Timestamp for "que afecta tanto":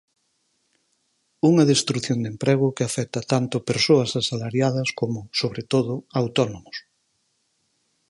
2.75-3.57